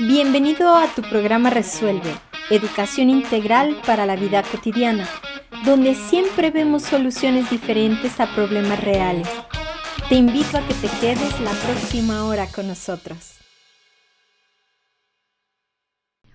[0.00, 2.12] Bienvenido a tu programa Resuelve,
[2.50, 5.08] educación integral para la vida cotidiana,
[5.64, 9.28] donde siempre vemos soluciones diferentes a problemas reales.
[10.08, 13.36] Te invito a que te quedes la próxima hora con nosotros.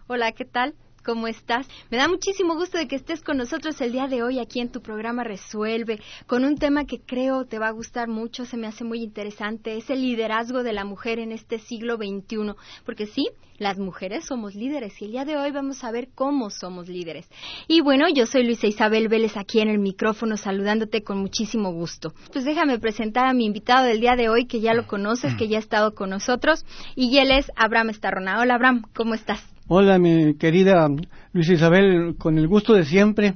[0.08, 0.74] Hola, ¿qué tal?
[1.08, 1.70] ¿Cómo estás?
[1.89, 4.73] Me da muchísimo gusto de que estés con nosotros el día de hoy aquí en
[4.73, 8.68] tu programa Resuelve, con un tema que creo te va a gustar mucho, se me
[8.68, 12.55] hace muy interesante, es el liderazgo de la mujer en este siglo XXI,
[12.86, 16.50] porque sí, las mujeres somos líderes y el día de hoy vamos a ver cómo
[16.50, 17.30] somos líderes.
[17.70, 22.12] Y bueno, yo soy Luisa Isabel Vélez aquí en el micrófono saludándote con muchísimo gusto.
[22.34, 25.48] Pues déjame presentar a mi invitado del día de hoy que ya lo conoces, que
[25.48, 26.66] ya ha estado con nosotros
[26.98, 28.42] y él es Abraham Estarrona.
[28.42, 29.56] Hola Abraham, ¿cómo estás?
[29.70, 30.88] Hola, mi querida
[31.34, 33.34] Luis Isabel, con el gusto de siempre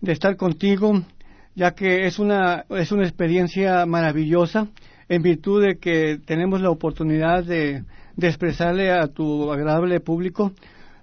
[0.00, 1.02] de estar contigo,
[1.56, 4.68] ya que es una, es una experiencia maravillosa
[5.08, 7.82] en virtud de que tenemos la oportunidad de,
[8.16, 10.52] expresarle a tu agradable público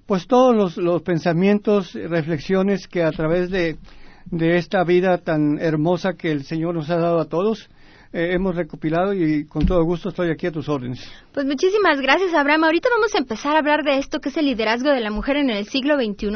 [0.06, 3.76] pues todos los, los pensamientos, reflexiones que a través de,
[4.28, 7.70] de esta vida tan hermosa que el Señor nos ha dado a todos,
[8.14, 11.04] eh, hemos recopilado y con todo gusto estoy aquí a tus órdenes.
[11.34, 12.66] Pues muchísimas gracias, Abraham.
[12.66, 15.38] Ahorita vamos a empezar a hablar de esto que es el liderazgo de la mujer
[15.38, 16.28] en el siglo XXI.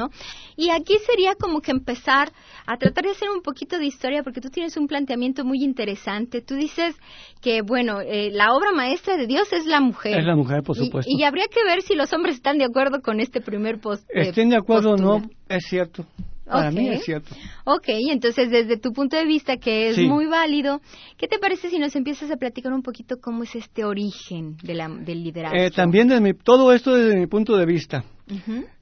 [0.55, 2.31] Y aquí sería como que empezar
[2.65, 6.41] a tratar de hacer un poquito de historia porque tú tienes un planteamiento muy interesante.
[6.41, 6.95] Tú dices
[7.41, 10.17] que, bueno, eh, la obra maestra de Dios es la mujer.
[10.17, 11.11] Es la mujer, por supuesto.
[11.11, 14.03] Y, habría que ver si los hombres están de acuerdo con este primer post.
[14.09, 16.05] Eh, Estén de acuerdo o no, es cierto.
[16.47, 17.35] Para mí es cierto.
[17.65, 20.81] Ok, entonces desde tu punto de vista, que es muy válido,
[21.17, 24.73] ¿qué te parece si nos empiezas a platicar un poquito cómo es este origen de
[24.73, 25.57] la, del liderazgo?
[25.57, 28.03] Eh, también desde mi, todo esto desde mi punto de vista.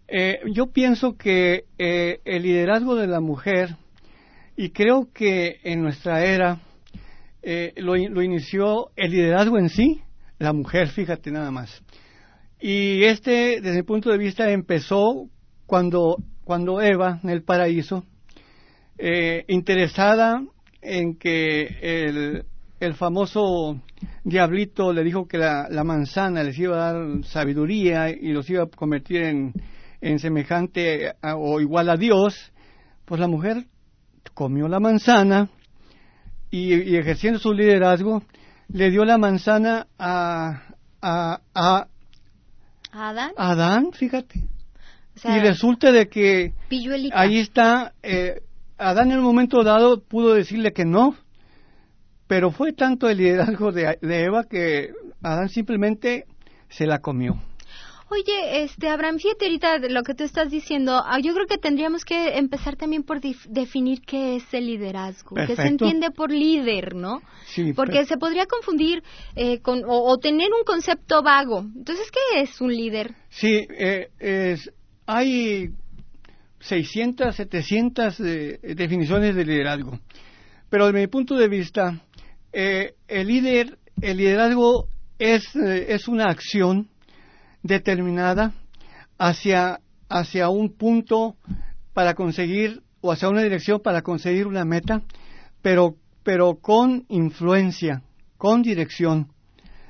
[0.08, 3.76] eh, yo pienso que eh, el liderazgo de la mujer,
[4.56, 6.60] y creo que en nuestra era
[7.78, 10.02] lo, lo inició el liderazgo en sí,
[10.40, 11.84] la mujer, fíjate nada más.
[12.60, 15.30] Y este, desde mi punto de vista, empezó
[15.66, 18.06] cuando cuando Eva en el paraíso,
[18.98, 20.42] eh, interesada
[20.82, 22.46] en que el,
[22.80, 23.82] el, famoso
[24.24, 28.64] diablito le dijo que la, la, manzana les iba a dar sabiduría y los iba
[28.64, 29.54] a convertir en,
[30.00, 32.54] en semejante a, o igual a Dios,
[33.06, 33.66] pues la mujer
[34.36, 35.50] comió la manzana
[36.52, 38.22] y, y ejerciendo su liderazgo
[38.70, 40.62] le dio la manzana a,
[41.02, 41.88] a, a,
[42.92, 43.32] Adán.
[43.36, 44.55] Adán, fíjate
[45.24, 46.54] y resulta de que
[47.14, 48.42] ahí está, eh,
[48.78, 51.16] Adán en un momento dado pudo decirle que no,
[52.28, 54.90] pero fue tanto el liderazgo de, de Eva que
[55.22, 56.26] Adán simplemente
[56.70, 57.40] se la comió.
[58.08, 61.02] Oye, este Abraham, fíjate ahorita lo que tú estás diciendo.
[61.04, 65.56] Ah, yo creo que tendríamos que empezar también por definir qué es el liderazgo, Perfecto.
[65.56, 67.22] que se entiende por líder, ¿no?
[67.48, 69.04] Sí, Porque se podría confundir
[69.36, 71.62] eh, con, o, o, tener un concepto vago.
[71.62, 73.16] Entonces, ¿qué es un líder?
[73.30, 74.72] Sí, eh, es,
[75.06, 75.70] hay
[76.60, 80.00] 600, 700 eh, definiciones de liderazgo.
[80.70, 82.02] Pero desde mi punto de vista,
[82.52, 84.88] eh, el líder, el liderazgo
[85.20, 86.90] es, eh, es una acción
[87.64, 88.54] determinada
[89.18, 89.80] hacia,
[90.10, 91.36] hacia un punto
[91.94, 95.02] para conseguir, o hacia una dirección para conseguir una meta,
[95.62, 98.02] pero, pero con influencia,
[98.38, 99.32] con dirección.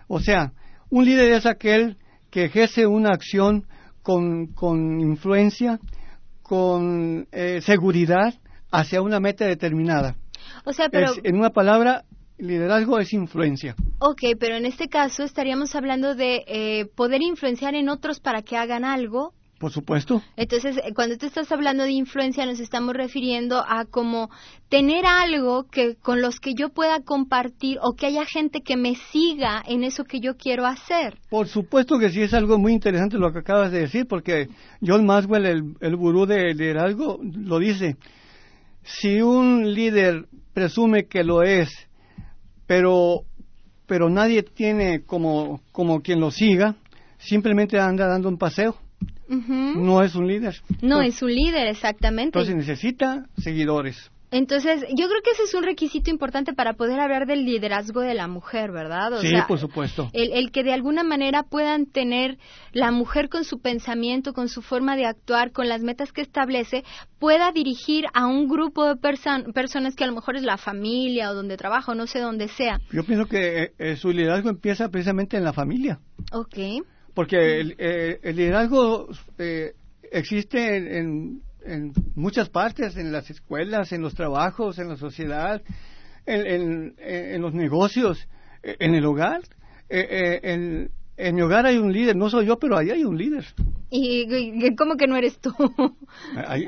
[0.08, 0.54] O sea,
[0.90, 1.98] un líder es aquel
[2.30, 3.66] que ejerce una acción
[4.06, 5.80] con, con influencia,
[6.44, 8.36] con eh, seguridad
[8.70, 10.16] hacia una meta determinada.
[10.64, 11.12] O sea, pero...
[11.12, 12.06] Es, en una palabra,
[12.38, 13.76] liderazgo es influencia.
[13.98, 18.58] Ok, pero en este caso estaríamos hablando de eh, poder influenciar en otros para que
[18.58, 20.22] hagan algo por supuesto.
[20.36, 24.30] Entonces, eh, cuando tú estás hablando de influencia, nos estamos refiriendo a como
[24.70, 28.96] tener algo que con los que yo pueda compartir o que haya gente que me
[28.96, 31.18] siga en eso que yo quiero hacer.
[31.30, 34.50] Por supuesto que sí es algo muy interesante lo que acabas de decir, porque
[34.86, 37.96] John Maxwell, el, el gurú de liderazgo, lo dice.
[38.84, 41.70] Si un líder presume que lo es,
[42.68, 43.22] pero
[43.88, 46.76] pero nadie tiene como como quien lo siga,
[47.18, 48.76] simplemente anda dando un paseo.
[49.28, 49.76] Uh -huh.
[49.76, 50.62] No es un líder.
[50.82, 52.38] No entonces, es un líder, exactamente.
[52.38, 54.12] Entonces necesita seguidores.
[54.32, 58.16] Entonces, yo creo que ese es un requisito importante para poder hablar del liderazgo de
[58.16, 59.14] la mujer, ¿verdad?
[59.14, 60.10] O sí, sea, por supuesto.
[60.14, 62.38] El, el, que de alguna manera puedan tener
[62.74, 66.84] la mujer con su pensamiento, con su forma de actuar, con las metas que establece,
[67.18, 71.32] pueda dirigir a un grupo de perso personas que a lo mejor es la familia
[71.32, 72.82] o donde trabaja o no sé dónde sea.
[72.92, 76.00] Yo pienso que eh, su liderazgo empieza precisamente en la familia.
[76.34, 76.58] Ok.
[77.16, 79.08] Porque el, eh, el liderazgo
[79.40, 79.74] eh,
[80.12, 85.62] existe en, en, en, muchas partes, en las escuelas, en los trabajos, en la sociedad,
[86.28, 88.28] en, en los negocios,
[88.62, 89.42] en el hogar.
[89.90, 93.46] Eh, en mi hogar hay un líder, no soy yo, pero ahí hay un líder.
[93.90, 95.54] ¿Y, cómo que no eres tú?
[96.48, 96.68] ahí,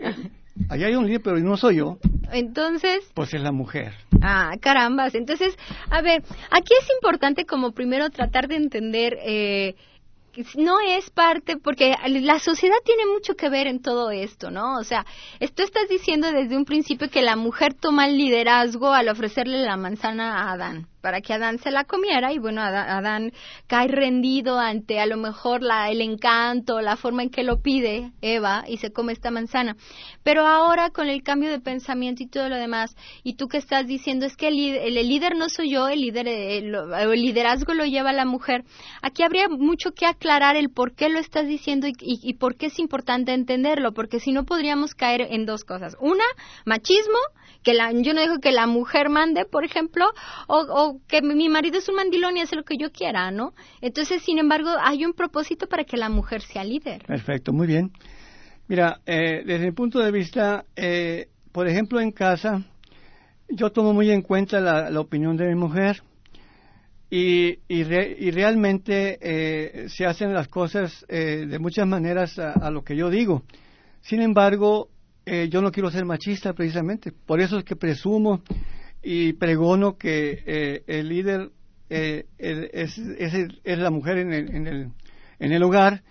[0.69, 1.97] hay un líder, pero no soy yo.
[2.31, 3.11] Entonces.
[3.13, 3.93] Pues es la mujer.
[4.21, 5.15] Ah, carambas.
[5.15, 5.57] Entonces,
[5.89, 9.17] a ver, aquí es importante como primero tratar de entender.
[9.21, 9.75] Eh,
[10.55, 14.77] no es parte, porque la sociedad tiene mucho que ver en todo esto, ¿no?
[14.77, 15.05] O sea,
[15.55, 19.77] tú estás diciendo desde un principio que la mujer toma el liderazgo al ofrecerle la
[19.77, 23.31] manzana a Adán para que Adán se la comiera y bueno, Adán
[23.67, 28.11] cae rendido ante a lo mejor la, el encanto, la forma en que lo pide
[28.21, 29.75] Eva y se come esta manzana.
[30.23, 33.85] Pero ahora con el cambio de pensamiento y todo lo demás, y tú que estás
[33.87, 36.71] diciendo es que el, líder no soy yo, el, líder, el,
[37.11, 38.63] liderazgo lo lleva la mujer,
[39.01, 42.79] aquí habría mucho que aclarar el por qué lo estás diciendo y, por qué es
[42.79, 45.95] importante entenderlo, porque si no podríamos caer en dos cosas.
[45.99, 46.23] Una,
[46.65, 47.17] machismo,
[47.63, 50.05] que la, yo no dejo que la mujer mande, por ejemplo,
[50.47, 53.53] o que mi marido es un mandilón y hace lo que yo quiera, ¿no?
[53.81, 57.03] Entonces, sin embargo, hay un propósito para que la mujer sea líder.
[57.05, 57.91] Perfecto, muy bien.
[58.67, 62.63] Mira, eh, desde mi punto de vista, eh, por ejemplo, en casa,
[63.47, 66.03] yo tomo muy en cuenta la, opinión de mi mujer
[67.09, 73.09] y, y, realmente eh, se hacen las cosas de muchas maneras a, lo que yo
[73.09, 73.43] digo.
[74.01, 74.89] Sin embargo,
[75.25, 78.41] yo no quiero ser machista precisamente, por eso es que presumo
[79.09, 81.51] y pregono que eh, el líder
[81.89, 84.91] eh, es, es, la mujer en el, en, el,
[85.39, 86.03] en el hogar,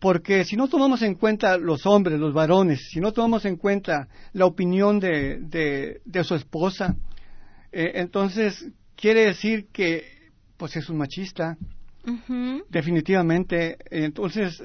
[0.00, 4.08] porque si no tomamos en cuenta los hombres, los varones, si no tomamos en cuenta
[4.32, 6.96] la opinión de, de, su esposa,
[7.70, 10.02] eh, entonces quiere decir que
[10.56, 11.56] pues es un machista,
[12.68, 13.76] definitivamente.
[13.90, 14.60] Entonces,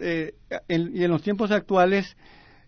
[0.68, 2.18] y en los tiempos actuales,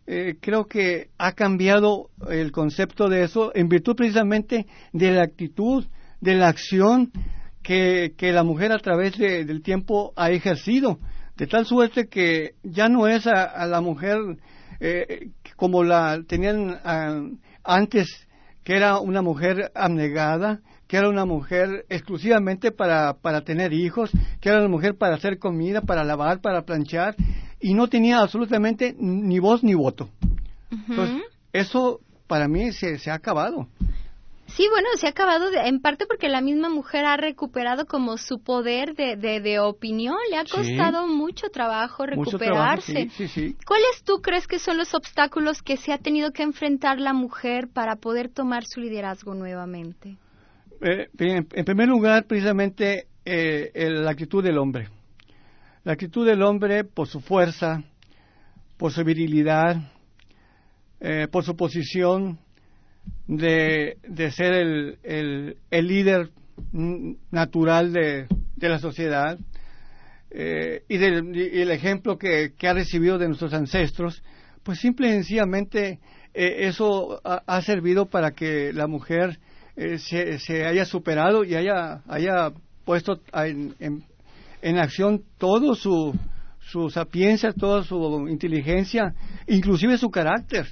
[0.07, 5.85] eh, creo que ha cambiado el concepto de eso en virtud precisamente de la actitud,
[6.19, 7.11] de la acción
[7.63, 10.99] que, la mujer a través del tiempo ha ejercido,
[11.37, 14.17] de tal suerte que ya no es a, la mujer
[14.79, 17.21] eh, como la tenían ah,
[17.63, 18.27] antes,
[18.63, 24.11] que era una mujer abnegada, que era una mujer exclusivamente para, para tener hijos,
[24.41, 27.15] que era una mujer para hacer comida, para lavar, para planchar,
[27.61, 30.09] y no tenía absolutamente ni voz ni voto.
[30.71, 31.23] Entonces,
[31.53, 33.67] eso para mí se, se ha acabado.
[34.47, 38.39] Sí, bueno, se ha acabado en parte porque la misma mujer ha recuperado como su
[38.39, 40.17] poder de, de, opinión.
[40.29, 43.09] Le ha costado mucho trabajo recuperarse.
[43.65, 47.69] ¿Cuáles tú crees que son los obstáculos que se ha tenido que enfrentar la mujer
[47.69, 50.17] para poder tomar su liderazgo nuevamente?
[50.81, 54.89] Eh, en primer lugar, precisamente eh, la actitud del hombre.
[55.83, 57.83] La actitud del hombre por su fuerza,
[58.77, 59.77] por su virilidad,
[60.99, 62.37] eh, por su posición
[63.25, 63.97] de,
[64.31, 66.29] ser el, líder
[67.31, 69.39] natural de, la sociedad
[70.29, 74.21] eh, y, del, el ejemplo que, ha recibido de nuestros ancestros,
[74.61, 75.99] pues simple y sencillamente
[76.35, 79.39] eh, eso ha, servido para que la mujer
[79.75, 82.51] se, se, haya superado y haya, haya
[82.85, 84.10] puesto en, en
[84.77, 86.13] acción todo su,
[86.59, 89.13] su sapiencia, toda su inteligencia,
[89.47, 90.67] inclusive su carácter.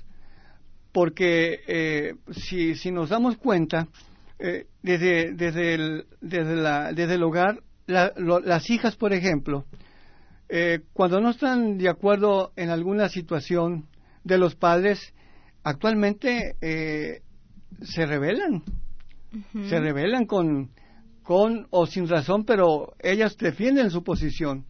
[0.92, 3.88] Porque eh, si, si nos damos cuenta,
[4.40, 9.66] eh, desde, desde, el, desde, la, desde el hogar, las hijas, por ejemplo,
[10.48, 13.88] eh, cuando no están de acuerdo en alguna situación
[14.24, 15.14] de los padres,
[15.64, 16.56] actualmente
[17.82, 18.64] se rebelan.
[19.68, 20.72] Se rebelan con,
[21.30, 24.66] con o sin razón, pero ellas defienden su posición.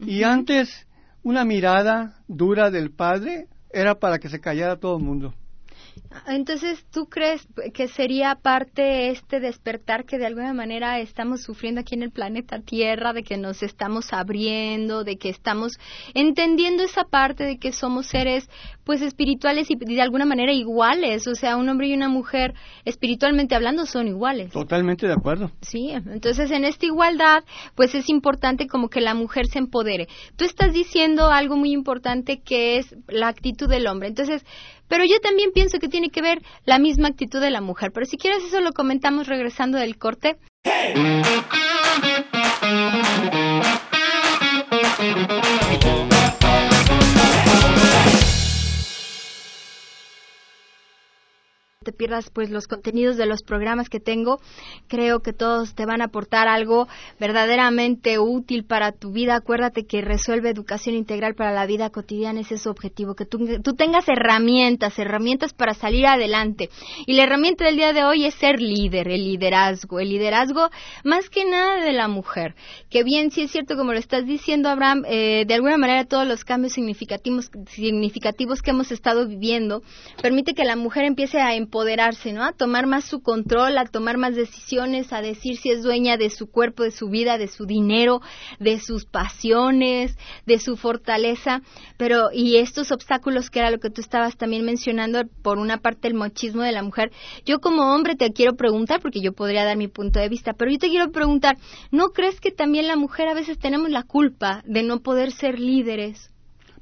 [0.00, 0.88] Y antes,
[1.22, 5.32] una mirada dura del padre era para que se callara todo el mundo.
[6.26, 11.94] Entonces, ¿tú crees que sería parte este despertar que de alguna manera estamos sufriendo aquí
[11.94, 15.72] en el planeta Tierra, de que nos estamos abriendo, de que estamos
[16.14, 18.48] entendiendo esa parte de que somos seres
[18.84, 23.54] pues espirituales y de alguna manera iguales, o sea, un hombre y una mujer espiritualmente
[23.54, 24.52] hablando son iguales.
[24.52, 25.50] Totalmente de acuerdo.
[25.60, 30.08] Sí, entonces en esta igualdad pues es importante como que la mujer se empodere.
[30.36, 34.08] Tú estás diciendo algo muy importante que es la actitud del hombre.
[34.08, 34.44] Entonces,
[34.88, 37.92] pero yo también pienso que tiene que ver la misma actitud de la mujer.
[37.92, 40.36] Pero si quieres eso lo comentamos regresando del corte.
[51.92, 54.40] Pierdas pues los contenidos de los programas que tengo.
[54.88, 56.88] Creo que todos te van a aportar algo
[57.18, 59.36] verdaderamente útil para tu vida.
[59.36, 63.38] Acuérdate que resuelve educación integral para la vida cotidiana, ese es su objetivo, que tú,
[63.62, 66.70] tú tengas herramientas, herramientas para salir adelante.
[67.06, 70.70] Y la herramienta del día de hoy es ser líder, el liderazgo, el liderazgo
[71.04, 72.54] más que nada de la mujer.
[72.90, 76.26] Que bien, sí es cierto, como lo estás diciendo, Abraham, eh, de alguna manera todos
[76.26, 79.82] los cambios significativos, significativos que hemos estado viviendo
[80.22, 81.75] permite que la mujer empiece a empoderarse,
[82.32, 82.44] ¿no?
[82.44, 86.30] A tomar más su control, a tomar más decisiones, a decir si es dueña de
[86.30, 88.20] su cuerpo, de su vida, de su dinero,
[88.58, 90.16] de sus pasiones,
[90.46, 91.62] de su fortaleza.
[91.96, 96.08] Pero, y estos obstáculos que era lo que tú estabas también mencionando, por una parte
[96.08, 97.12] el machismo de la mujer,
[97.44, 100.70] yo como hombre te quiero preguntar, porque yo podría dar mi punto de vista, pero
[100.70, 101.56] yo te quiero preguntar,
[101.90, 105.58] ¿no crees que también la mujer a veces tenemos la culpa de no poder ser
[105.58, 106.30] líderes?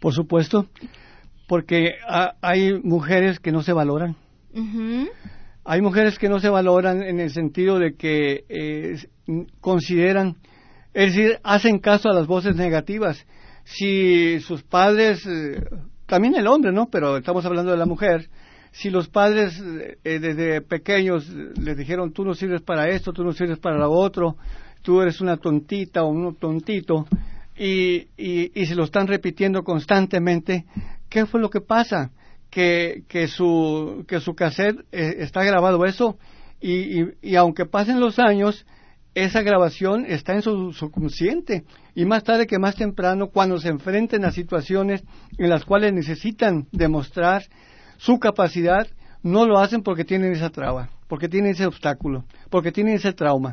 [0.01, 0.67] Por supuesto,
[1.47, 1.95] porque
[2.43, 4.17] hay mujeres que no se valoran.
[5.65, 8.97] Hay mujeres que no se valoran en el sentido de que eh,
[9.61, 10.37] consideran,
[10.93, 13.27] es decir, hacen caso a las voces negativas.
[13.65, 15.65] Si sus padres, eh,
[16.07, 16.89] también el hombre, ¿no?
[16.91, 18.29] Pero estamos hablando de la mujer,
[18.73, 19.63] si los padres
[20.05, 23.91] eh, desde pequeños les dijeron tú no sirves para esto, tú no sirves para lo
[23.91, 24.37] otro,
[24.83, 27.07] tú eres una tontita o un tontito,
[27.57, 30.65] y, y, se lo están repitiendo constantemente,
[31.09, 32.11] ¿qué fue lo que pasa?
[32.55, 36.17] Que, que su, que su cassette eh, está grabado eso,
[36.61, 38.65] y, y, aunque pasen los años,
[39.17, 41.65] esa grabación está en su subconsciente
[41.97, 45.03] y más tarde que más temprano, cuando se enfrenten a situaciones
[45.37, 47.43] en las cuales necesitan demostrar
[47.97, 48.87] su capacidad,
[49.25, 53.53] no lo hacen porque tienen esa traba, porque tienen ese obstáculo, porque tienen ese trauma.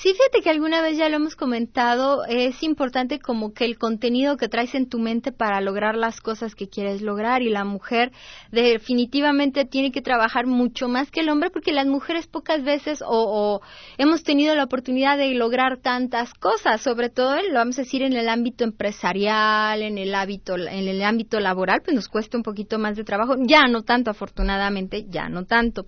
[0.00, 4.36] Sí, fíjate que alguna vez ya lo hemos comentado, es importante como que el contenido
[4.36, 8.12] que traes en tu mente para lograr las cosas que quieres lograr y la mujer
[8.52, 13.60] definitivamente tiene que trabajar mucho más que el hombre porque las mujeres pocas veces o,
[13.96, 18.12] hemos tenido la oportunidad de lograr tantas cosas, sobre todo lo vamos a decir en
[18.12, 22.78] el ámbito empresarial, en el ámbito en el ámbito laboral, pues nos cuesta un poquito
[22.78, 25.86] más de trabajo, ya no tanto afortunadamente, ya no tanto.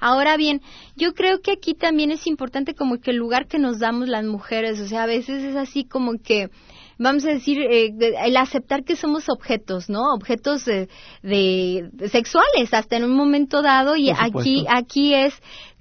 [0.00, 0.62] Ahora bien,
[0.96, 4.24] yo creo que aquí también es importante como que el lugar que nos damos las
[4.24, 6.48] mujeres, o sea, a veces es así como que
[6.98, 10.12] vamos a decir, eh, el aceptar que somos objetos, ¿no?
[10.14, 15.34] Objetos de, sexuales hasta en un momento dado y aquí aquí es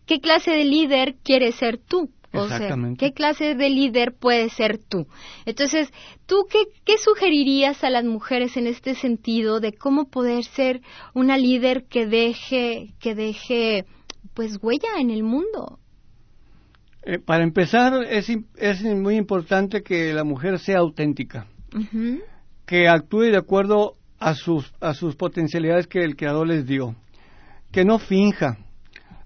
[0.06, 2.10] qué clase de líder quieres ser tú.
[2.32, 5.08] O sea, ¿qué clase de líder puedes ser tú?
[5.46, 5.92] Entonces,
[6.28, 10.82] ¿tú qué, qué sugerirías a las mujeres en este sentido de cómo poder ser
[11.16, 13.86] una líder que deje, que deje,
[14.36, 15.80] pues, huella en el mundo?
[17.04, 21.48] Eh, para empezar, es, es, muy importante que la mujer sea auténtica,
[22.66, 26.96] que actúe de acuerdo a sus, a sus potencialidades que el Creador les dio,
[27.72, 28.58] que no finja,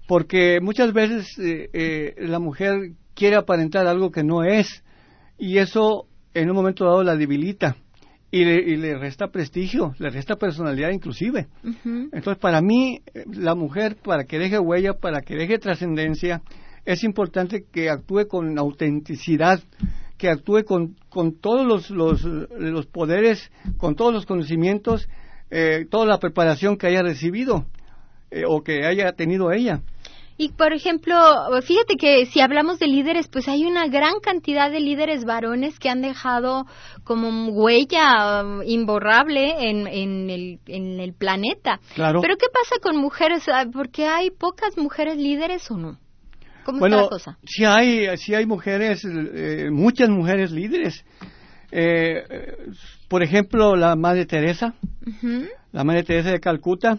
[0.06, 4.84] porque muchas veces eh, eh, la mujer quiere aparentar algo que no es,
[5.36, 7.76] y eso en un momento dado la debilita.
[8.30, 11.46] Y le, resta prestigio, le resta personalidad inclusive.
[11.84, 13.00] Entonces, para mí,
[13.32, 16.42] la mujer, para que deje huella, para que deje trascendencia,
[16.84, 19.60] es importante que actúe con autenticidad,
[20.18, 25.08] que actúe con, con todos los, los, poderes, con todos los conocimientos,
[25.50, 27.66] eh, toda la preparación que haya recibido
[28.30, 29.82] eh, o que haya tenido ella.
[30.36, 31.14] Y por ejemplo,
[31.62, 35.88] fíjate que si hablamos de líderes, pues hay una gran cantidad de líderes varones que
[35.88, 36.66] han dejado
[37.04, 41.78] como huella um, imborrable en, en, el, en el planeta.
[41.94, 42.20] Claro.
[42.20, 43.44] Pero ¿qué pasa con mujeres?
[43.48, 45.98] Ah, ¿Por qué hay pocas mujeres líderes o no?
[46.72, 47.08] Bueno,
[47.44, 51.04] Si hay, si hay mujeres, eh, muchas mujeres líderes.
[51.70, 52.22] Eh,
[53.08, 54.74] por ejemplo, la Madre Teresa,
[55.72, 56.98] la Madre Teresa de Calcuta,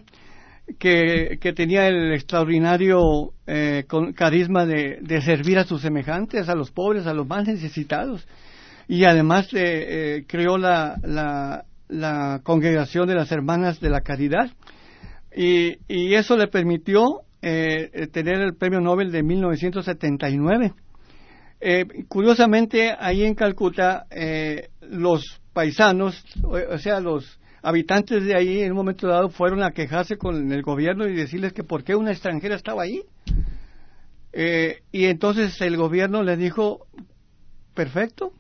[0.80, 6.72] que, que tenía el extraordinario eh, carisma de, de, servir a sus semejantes, a los
[6.72, 8.28] pobres, a los más necesitados.
[8.88, 14.52] Y además creó la, la, la, congregación de las hermanas de la caridad.
[15.36, 20.74] Y, y eso le permitió eh, eh, tener el premio Nobel de 1979.
[21.62, 28.72] Eh, curiosamente, ahí en Calcuta, eh, los paisanos, o, sea, los habitantes de ahí en
[28.72, 32.12] un momento dado fueron a quejarse con el gobierno y decirles que por qué una
[32.12, 33.04] extranjera estaba ahí.
[34.92, 36.88] y entonces el gobierno les dijo,
[37.74, 38.34] perfecto,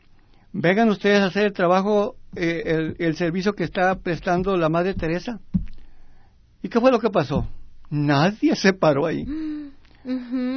[0.51, 5.39] vengan ustedes a hacer el trabajo, el, el servicio que está prestando la Madre Teresa.
[6.61, 7.47] ¿Y qué fue lo que pasó?
[7.89, 9.25] Nadie se paró ahí.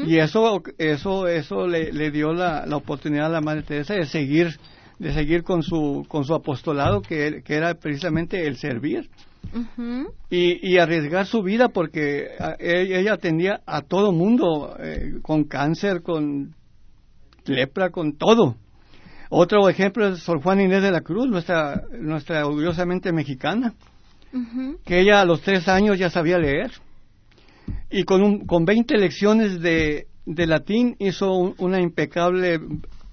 [0.06, 4.58] Y eso, eso, eso le, dio la, la, oportunidad a la Madre Teresa de seguir
[4.98, 9.08] de seguir con su, con su apostolado, que, que era precisamente el servir.
[10.28, 12.26] y, y, arriesgar su vida porque
[12.58, 16.54] e, ella, atendía a todo mundo eh, con cáncer, con
[17.46, 18.56] lepra, con todo.
[19.30, 23.74] Otro ejemplo es Sor Juana Inés de la Cruz, nuestra, nuestra orgullosamente mexicana,
[24.84, 26.72] que ella a los tres años ya sabía leer
[27.90, 32.60] y con, un, con 20 lecciones de, de latín hizo una impecable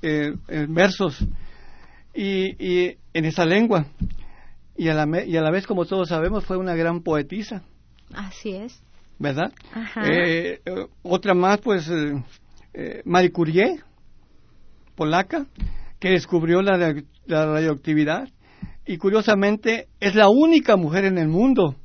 [0.01, 1.25] eh, eh, versos
[2.13, 3.85] y, y, en esa lengua.
[4.77, 7.63] Y a, la, y a la vez, como todos sabemos, fue una gran poetisa.
[8.13, 8.81] Así es.
[9.17, 9.53] ¿Verdad?
[10.03, 10.59] Eh,
[11.01, 11.89] otra más, pues,
[13.05, 13.79] Marie Curie,
[14.95, 15.45] polaca,
[15.99, 16.77] que descubrió la,
[17.25, 18.27] la radioactividad.
[18.85, 21.77] Y curiosamente, es la única mujer en el mundo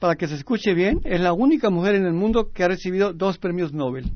[0.00, 3.12] para que se escuche bien, es la única mujer en el mundo que ha recibido
[3.12, 4.06] dos premios Nobel.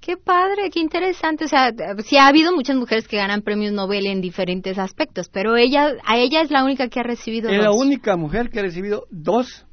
[0.00, 1.46] Qué padre, qué interesante.
[1.46, 1.72] O sea,
[2.04, 6.18] sí ha habido muchas mujeres que ganan premios Nobel en diferentes aspectos, pero ella, a
[6.18, 9.64] ella es la única que ha recibido es la única mujer que ha recibido dos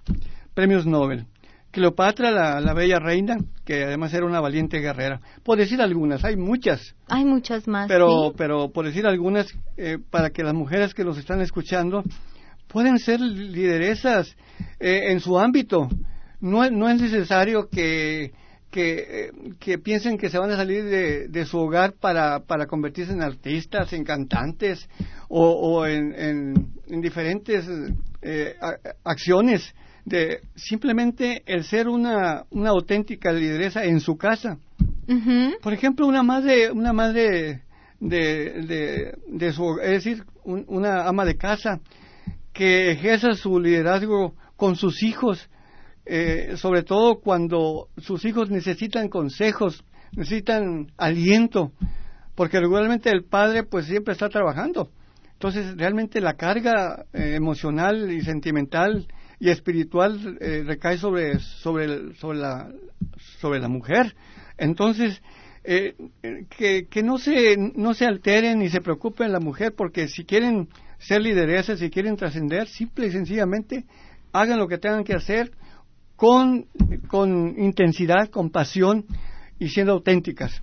[0.54, 1.26] premios Nobel.
[1.72, 5.22] Cleopatra, la, bella reina, que además era una valiente guerrera.
[5.44, 6.96] Por decir algunas, hay muchas.
[7.08, 7.88] Hay muchas más.
[7.88, 9.48] Pero, pero por decir algunas,
[9.78, 12.04] eh, para que las mujeres que nos están escuchando
[12.68, 14.36] pueden ser lideresas
[14.80, 15.90] eh, en su ámbito.
[16.40, 18.34] No, no es necesario que,
[18.70, 19.32] que,
[19.66, 23.94] eh, piensen que se van a salir de, su hogar para, para, convertirse en artistas,
[23.94, 24.90] en cantantes
[25.30, 26.14] o, en,
[26.88, 27.66] en, diferentes
[28.22, 28.56] eh,
[29.04, 29.74] acciones.
[30.06, 34.58] De simplemente el ser una, una auténtica lideresa en su casa.
[35.62, 37.62] Por ejemplo, una madre, una madre
[38.02, 41.80] de, de, su, es decir, una ama de casa
[42.54, 45.50] que ejerza su liderazgo con sus hijos,
[46.06, 49.84] eh, sobre todo cuando sus hijos necesitan consejos,
[50.16, 51.72] necesitan aliento,
[52.36, 54.92] porque regularmente el padre pues siempre está trabajando.
[55.34, 59.08] Entonces realmente la carga eh, emocional y sentimental
[59.40, 62.70] y espiritual eh, recae sobre, sobre, sobre, la,
[63.40, 64.16] sobre la mujer.
[64.58, 65.22] Entonces,
[65.64, 70.68] que, que no, se, no se alteren ni se preocupen la mujer, porque si quieren
[71.08, 73.86] ser lideresas, si quieren trascender, simple y sencillamente
[74.32, 75.52] hagan lo que tengan que hacer
[76.16, 76.66] con,
[77.08, 79.06] con intensidad, con pasión
[79.60, 80.62] y siendo auténticas.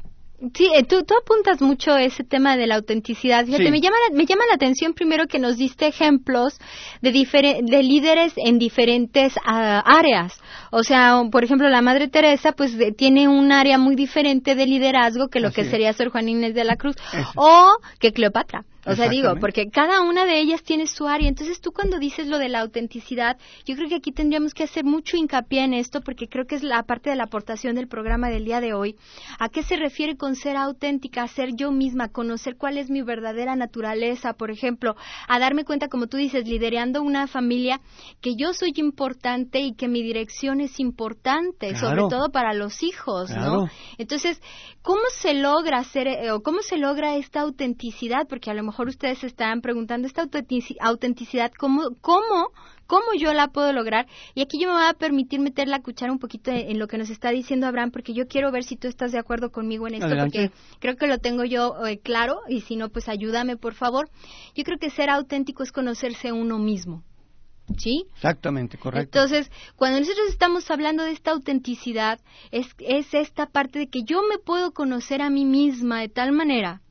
[0.55, 3.45] Sí, eh, tú, tú apuntas mucho ese tema de la autenticidad.
[3.45, 6.59] Fíjate, me, llama la, me llama la atención primero que nos diste ejemplos
[7.03, 10.41] de, de líderes en diferentes ah, áreas.
[10.71, 15.29] O sea, por ejemplo, la Madre Teresa pues tiene un área muy diferente de liderazgo
[15.29, 16.97] que lo que sería Sor Juan Inés de la Cruz
[17.37, 18.65] o que Cleopatra.
[18.87, 21.29] O sea, digo, porque cada una de ellas tiene su área.
[21.29, 24.85] Entonces, tú cuando dices lo de la autenticidad, yo creo que aquí tendríamos que hacer
[24.85, 28.31] mucho hincapié en esto, porque creo que es la parte de la aportación del programa
[28.31, 28.97] del día de hoy.
[29.39, 31.27] ¿A qué se refiere con ser auténtica?
[31.29, 34.97] Ser yo misma, conocer cuál es mi verdadera naturaleza, por ejemplo,
[35.29, 37.81] a darme cuenta, como tú dices, liderando una familia,
[38.21, 43.31] que yo soy importante y que mi dirección es importante, sobre todo para los hijos,
[43.31, 43.69] ¿no?
[43.99, 44.41] Entonces,
[44.83, 48.27] ¿cómo se logra hacer, eh, o cómo se logra esta autenticidad?
[48.29, 50.27] Porque a lo mejor ustedes se están preguntando esta
[50.81, 52.53] autenticidad, ¿cómo, cómo,
[52.87, 54.07] cómo yo la puedo lograr?
[54.35, 56.99] Y aquí yo me voy a permitir meter la cuchara un poquito en, lo que
[56.99, 59.95] nos está diciendo Abraham, porque yo quiero ver si tú estás de acuerdo conmigo en
[59.95, 63.75] esto, porque creo que lo tengo yo eh, claro, y si no, pues ayúdame, por
[63.75, 64.09] favor.
[64.55, 67.05] Yo creo que ser auténtico es conocerse uno mismo.
[67.79, 68.07] ¿Sí?
[68.15, 69.19] Exactamente, correcto.
[69.19, 74.23] Entonces, cuando nosotros estamos hablando de esta autenticidad, es, es esta parte de que yo
[74.23, 76.83] me puedo conocer a mí misma de tal manera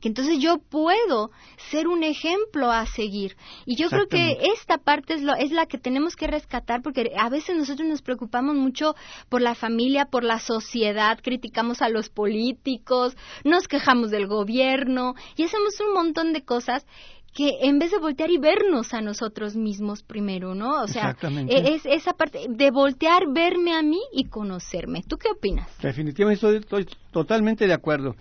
[0.00, 1.30] que entonces yo puedo
[1.70, 3.36] ser un ejemplo a seguir.
[3.66, 7.12] Y yo creo que esta parte es, lo, es la que tenemos que rescatar porque
[7.16, 8.94] a veces nosotros nos preocupamos mucho
[9.28, 15.44] por la familia, por la sociedad, criticamos a los políticos, nos quejamos del gobierno y
[15.44, 16.86] hacemos un montón de cosas
[17.32, 20.82] que en vez de voltear y vernos a nosotros mismos primero, ¿no?
[20.82, 21.16] O sea,
[21.48, 25.02] e, es esa parte de voltear, verme a mí y conocerme.
[25.06, 25.68] ¿Tú qué opinas?
[25.80, 28.16] Definitivamente estoy totalmente de acuerdo.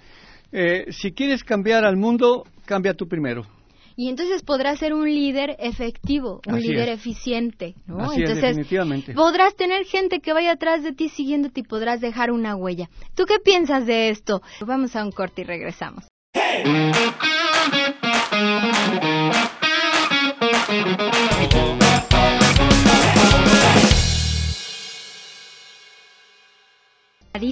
[0.52, 3.46] Eh, si quieres cambiar al mundo, cambia tú primero.
[3.96, 8.00] Y entonces podrás ser un líder efectivo, un líder eficiente, ¿no?
[8.00, 9.14] Así entonces, es, definitivamente.
[9.14, 12.90] podrás tener gente que vaya atrás de ti siguiéndote y podrás dejar una huella.
[13.14, 14.42] ¿Tú qué piensas de esto?
[14.62, 16.06] Vamos a un corte y regresamos.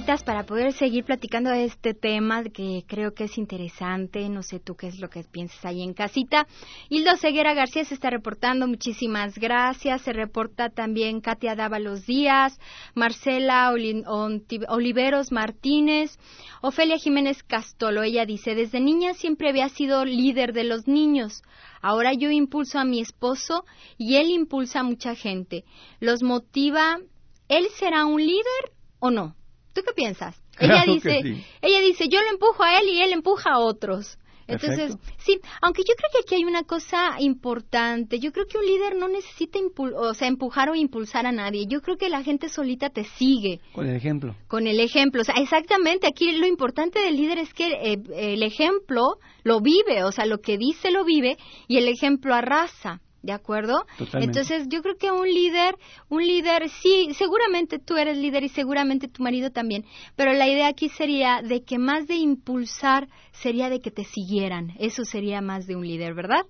[0.05, 4.29] Para poder seguir platicando de este tema que creo que es interesante.
[4.29, 6.47] No sé tú qué es lo que piensas ahí en casita.
[6.89, 8.67] Hildo Ceguera García se está reportando.
[8.67, 10.03] Muchísimas gracias.
[10.03, 12.60] Se reporta también Katia Dávalos Díaz,
[12.93, 13.73] Marcela
[14.69, 16.19] Oliveros Martínez,
[16.62, 18.03] Ofelia Jiménez Castolo.
[18.03, 21.41] Ella dice, desde niña siempre había sido líder de los niños.
[21.81, 23.65] Ahora yo impulso a mi esposo
[23.97, 25.65] y él impulsa a mucha gente.
[25.99, 26.99] Los motiva.
[27.49, 29.37] ¿Él será un líder o no?
[29.77, 30.41] ¿Tú qué piensas?
[30.59, 31.19] Ella dice,
[31.61, 34.17] ella dice, yo lo empujo a él y él empuja a otros.
[34.47, 38.17] Entonces, sí, aunque yo creo que aquí hay una cosa importante.
[38.17, 41.67] Yo creo que un líder no necesita o sea, empujar o impulsar a nadie.
[41.67, 43.59] Yo creo que la gente solita te sigue.
[43.73, 44.35] Con el ejemplo.
[44.47, 45.21] Con el ejemplo.
[45.21, 46.07] O sea, exactamente.
[46.07, 50.05] Aquí lo importante del líder es que eh, el ejemplo lo vive.
[50.05, 51.37] O sea, lo que dice lo vive
[51.67, 53.01] y el ejemplo arrasa.
[53.27, 53.85] ¿De acuerdo?
[54.13, 55.75] Entonces, yo creo que un líder,
[56.07, 59.83] un líder, sí, seguramente tú eres líder y seguramente tu marido también,
[60.15, 64.71] pero la idea aquí sería de que más de impulsar sería de que te siguieran.
[64.79, 66.45] Eso sería más de un líder, ¿verdad?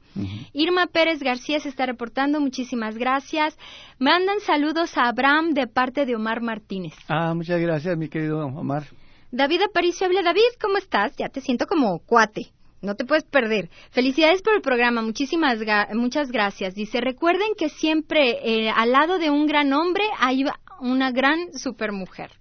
[0.53, 3.57] Irma Pérez García se está reportando, muchísimas gracias.
[3.97, 6.93] Mandan saludos a Abraham de parte de Omar Martínez.
[7.07, 8.83] Ah, muchas gracias, mi querido Omar.
[9.31, 10.21] David Aparicio habla.
[10.21, 11.15] David, ¿cómo estás?
[11.17, 12.51] Ya te siento como cuate.
[12.81, 13.69] No te puedes perder.
[13.91, 15.01] Felicidades por el programa.
[15.01, 15.59] Muchísimas
[15.93, 16.75] muchas gracias.
[16.75, 20.45] Dice, recuerden que siempre eh, al lado de un gran hombre hay
[20.79, 22.31] una gran supermujer.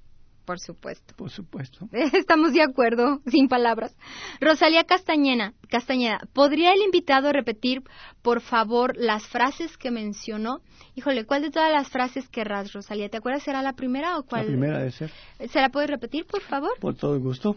[0.46, 1.14] Por supuesto.
[1.16, 1.88] Por supuesto.
[1.92, 3.96] Estamos de acuerdo, sin palabras.
[4.40, 7.82] Rosalía Castañeda, Castañeda, ¿podría el invitado repetir,
[8.22, 10.60] por favor, las frases que mencionó?
[10.94, 13.08] Híjole, ¿cuál de todas las frases querrás, Rosalía?
[13.08, 13.42] ¿Te acuerdas?
[13.42, 14.42] ¿Será la primera o cuál?
[14.42, 15.10] La primera de ser.
[15.48, 16.78] ¿Se la puedes repetir, por favor?
[16.78, 17.56] Por todo gusto.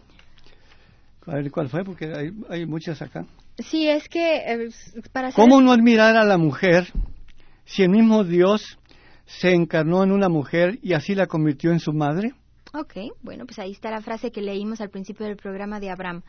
[1.30, 3.26] A ver cuál fue, porque hay, hay muchas acá.
[3.58, 4.70] Sí, es que eh,
[5.12, 6.88] para ¿Cómo no admirar a la mujer
[7.66, 8.80] si el mismo Dios
[9.26, 12.34] se encarnó en una mujer y así la convirtió en su madre?
[12.74, 16.22] Ok, bueno, pues ahí está la frase que leímos al principio del programa de Abraham.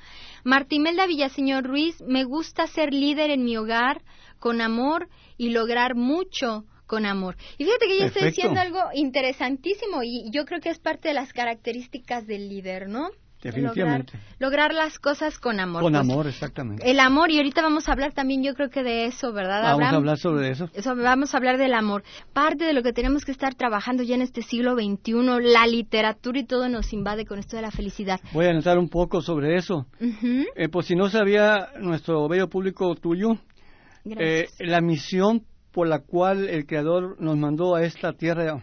[0.45, 4.03] Martimelda Villaseñor Ruiz, me gusta ser líder en mi hogar
[4.39, 7.37] con amor y lograr mucho con amor.
[7.59, 11.15] Y fíjate que yo estoy diciendo algo interesantísimo y yo creo que es parte de
[11.15, 13.11] las características del líder, ¿no?
[13.43, 14.19] Definitivamente.
[14.39, 15.83] Lograr, las cosas con amor.
[15.83, 16.91] Con pues, amor, exactamente.
[16.91, 19.63] El amor, y ahorita vamos a hablar también, yo creo que de eso, ¿verdad?
[19.63, 20.69] Vamos a hablar sobre eso.
[20.75, 20.95] eso.
[20.95, 22.03] Vamos a hablar del amor.
[22.33, 26.39] Parte de lo que tenemos que estar trabajando ya en este siglo XXI, la literatura
[26.39, 28.21] y todo nos invade con esto de la felicidad.
[28.33, 29.87] Voy a anotar un poco sobre eso.
[30.01, 33.39] Eh, pues si no sabía nuestro bello público tuyo,
[34.05, 38.63] eh, la misión por la cual el Creador nos mandó a esta tierra,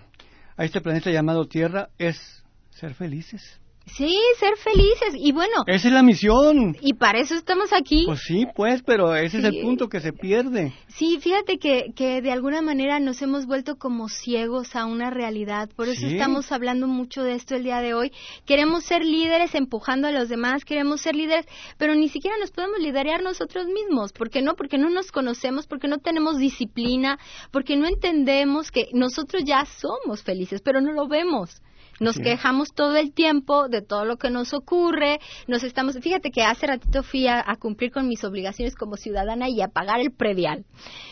[0.56, 3.60] a este planeta llamado Tierra, es ser felices.
[3.88, 5.16] Sí, ser felices.
[5.16, 5.64] Y bueno.
[5.66, 6.76] Esa es la misión.
[6.82, 8.04] Y para eso estamos aquí.
[8.06, 10.74] Pues sí, pues, pero ese es el punto que se pierde.
[10.88, 15.70] Sí, fíjate que, que de alguna manera nos hemos vuelto como ciegos a una realidad.
[15.76, 18.12] Por eso estamos hablando mucho de esto el día de hoy.
[18.46, 21.46] Queremos ser líderes empujando a los demás, queremos ser líderes,
[21.78, 24.12] pero ni siquiera nos podemos liderar nosotros mismos.
[24.12, 24.56] ¿Por qué no?
[24.56, 27.20] Porque no nos conocemos, porque no tenemos disciplina,
[27.52, 31.62] porque no entendemos que nosotros ya somos felices, pero no lo vemos.
[32.00, 36.44] Nos quejamos todo el tiempo de todo lo que nos ocurre, nos estamos, fíjate que
[36.44, 40.66] hace ratito fui a, cumplir con mis obligaciones como ciudadana y a pagar el predial.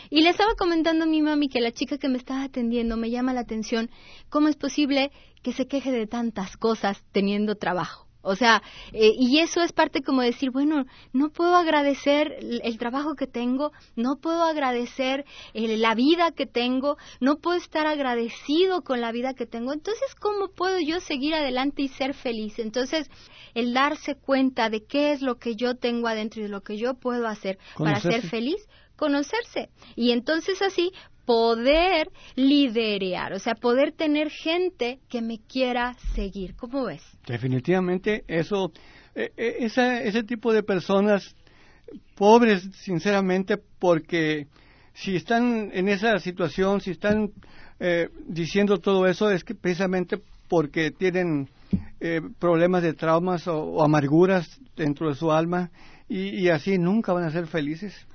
[0.09, 3.09] Y le estaba comentando a mi mami que la chica que me estaba atendiendo me
[3.09, 3.89] llama la atención,
[4.29, 8.04] ¿cómo es posible que se queje de tantas cosas teniendo trabajo?
[8.25, 13.15] O sea, eh, y eso es parte como decir, bueno, no puedo agradecer el, trabajo
[13.15, 18.99] que tengo, no puedo agradecer eh, la vida que tengo, no puedo estar agradecido con
[18.99, 19.73] la vida que tengo.
[19.73, 22.57] Entonces, ¿cómo puedo yo seguir adelante y ser feliz?
[22.57, 23.09] Entonces,
[23.53, 26.77] el darse cuenta de qué es lo que yo tengo adentro y de lo que
[26.77, 29.69] yo puedo hacer para ser feliz, conocerse.
[29.95, 30.91] Y entonces así
[31.25, 36.55] poder liderear, o sea, poder tener gente que me quiera seguir.
[36.55, 37.03] ¿Cómo ves?
[37.27, 38.71] Definitivamente, eso,
[39.15, 41.35] e, e, ese tipo de personas
[42.15, 44.47] pobres, sinceramente, porque
[44.93, 47.31] si están en esa situación, si están
[47.79, 51.49] eh, diciendo todo eso, es que precisamente porque tienen
[51.99, 55.71] eh, problemas de traumas o, amarguras dentro de su alma
[56.07, 58.05] y así nunca van a ser felices.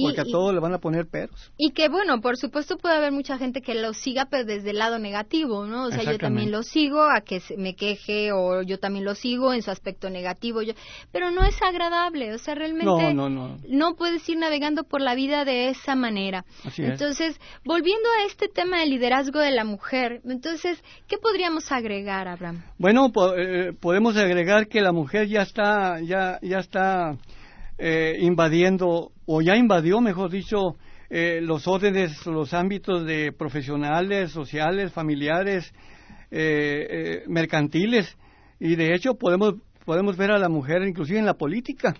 [0.00, 1.52] Porque a todos le van a poner peros.
[1.58, 4.78] Y que bueno, por supuesto puede haber mucha gente que lo siga, pero desde el
[4.78, 5.84] lado negativo, ¿no?
[5.84, 9.52] O sea, yo también lo sigo, a que me queje, o yo también lo sigo
[9.52, 10.72] en su aspecto negativo, yo,
[11.10, 13.58] pero no es agradable, o sea, realmente no, no, no.
[13.68, 16.44] no puedes ir navegando por la vida de esa manera.
[16.76, 22.62] entonces, volviendo a este tema del liderazgo de la mujer, entonces, ¿qué podríamos agregar, Abraham?
[22.78, 27.16] Bueno, eh, podemos agregar que la mujer ya está, ya, ya está
[27.78, 30.76] eh, invadiendo, o ya invadió, mejor dicho,
[31.10, 35.72] eh, los órdenes, los ámbitos de profesionales, sociales, familiares,
[36.30, 38.16] eh, mercantiles.
[38.60, 39.54] Y de hecho podemos,
[39.84, 41.94] podemos ver a la mujer inclusive en la política.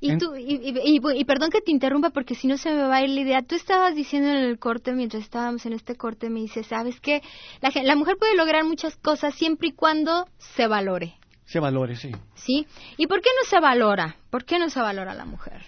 [0.00, 3.10] Y, tú, y, perdón que te interrumpa porque si no se me va a ir
[3.10, 3.42] la idea.
[3.42, 7.20] Tú estabas diciendo en el corte, mientras estábamos en este corte, me dices, ¿sabes qué?
[7.60, 11.17] La, la mujer puede lograr muchas cosas siempre y cuando se valore.
[11.48, 12.12] Se valore, sí.
[12.34, 12.66] ¿Sí?
[12.96, 14.16] ¿Y por qué no se valora?
[14.30, 15.62] ¿Por qué no se valora la mujer?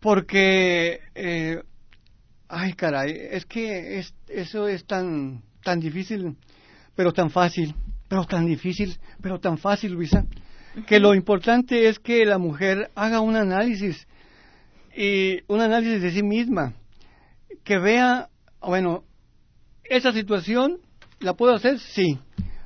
[0.00, 1.62] Porque, eh,
[2.48, 6.36] ay caray, es que es, eso es tan, tan difícil,
[6.94, 7.74] pero tan fácil,
[8.08, 10.24] pero tan difícil, pero tan fácil, Luisa
[10.86, 14.06] que lo importante es que la mujer haga un análisis
[14.96, 16.74] y un análisis de sí misma,
[17.64, 18.28] que vea,
[18.60, 19.04] bueno,
[19.84, 20.78] esa situación
[21.20, 22.18] la puedo hacer, sí,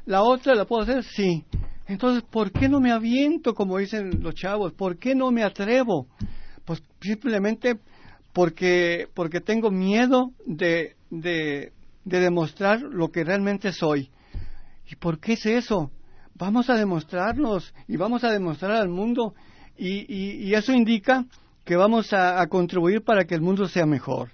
[0.06, 1.44] la otra la puedo hacer, sí.
[1.86, 4.72] Entonces, ¿por qué no me aviento, como dicen los chavos?
[4.72, 6.06] ¿Por qué no me atrevo?
[6.64, 7.78] Pues simplemente
[8.32, 11.72] porque, porque tengo miedo de, de,
[12.04, 14.10] de demostrar lo que realmente soy.
[14.90, 15.90] ¿Y por qué es eso?
[16.34, 19.34] vamos a demostrarnos y vamos a demostrar al mundo
[19.76, 21.24] y, eso indica
[21.64, 24.30] que vamos a, contribuir para que el mundo sea mejor.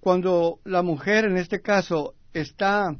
[0.00, 2.94] Cuando la mujer, en este caso, está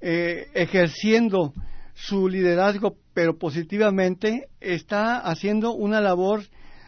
[0.00, 1.52] eh, ejerciendo
[1.94, 6.42] su liderazgo, pero positivamente, está haciendo una labor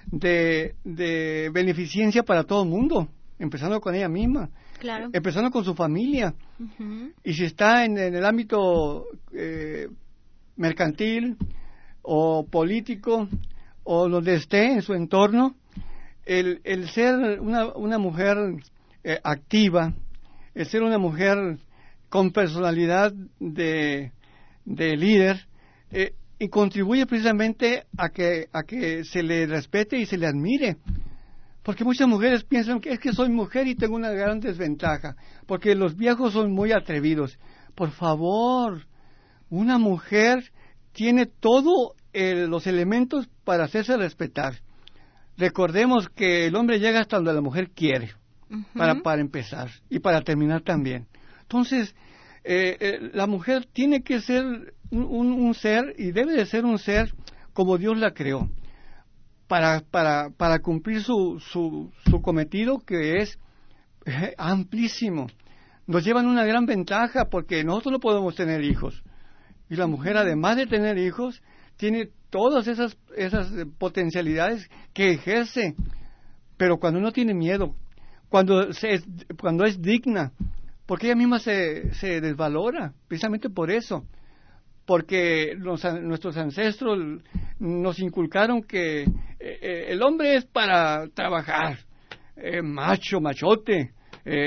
[0.07, 0.75] de,
[1.53, 3.09] beneficencia para todo el mundo,
[3.39, 4.51] empezando con ella misma.
[5.13, 6.35] Empezando con su familia.
[7.23, 9.89] Y si está en, el ámbito eh,
[10.57, 11.37] mercantil
[12.03, 13.29] o político
[13.83, 15.55] o donde esté en su entorno,
[16.27, 18.37] el, el ser una, una mujer
[19.03, 19.93] eh, activa,
[20.55, 21.59] el ser una mujer
[22.09, 24.13] con personalidad de,
[24.65, 25.47] de líder,
[25.95, 30.77] eh, y contribuye precisamente a que, a que se le respete y se le admire.
[31.63, 35.75] Porque muchas mujeres piensan que es que soy mujer y tengo una gran desventaja, porque
[35.75, 37.39] los viejos son muy atrevidos.
[37.75, 38.87] Por favor,
[39.49, 40.53] una mujer
[40.93, 44.55] tiene todos los elementos para hacerse respetar.
[45.37, 48.13] Recordemos que el hombre llega hasta donde la mujer quiere,
[48.77, 51.07] para, para empezar y para terminar también.
[51.43, 51.95] Entonces,
[52.45, 57.15] eh, eh, la mujer tiene que ser un, ser y debe de ser un ser
[57.53, 58.49] como Dios la creó,
[59.47, 63.39] para, para, para cumplir su, su, su cometido que es
[64.07, 65.29] eh, amplísimo.
[65.87, 69.03] Nos llevan una gran ventaja porque nosotros no podemos tener hijos
[69.69, 71.43] y la mujer, además de tener hijos,
[71.77, 75.75] tiene todas esas, esas potencialidades que ejerce.
[76.57, 77.75] Pero cuando uno tiene miedo,
[78.29, 79.03] cuando, se,
[79.41, 80.33] cuando es digna,
[80.87, 84.05] porque ella misma se, se desvalora, precisamente por eso.
[84.87, 86.99] Porque nuestros ancestros
[87.59, 89.09] nos inculcaron que eh,
[89.41, 91.79] eh, el hombre es para trabajar,
[92.37, 93.93] eh, macho, machote,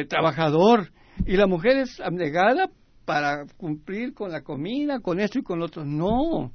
[0.09, 0.91] trabajador,
[1.25, 2.69] y la mujer es abnegada
[3.05, 5.85] para cumplir con la comida, con esto y con lo otro.
[5.85, 6.51] No,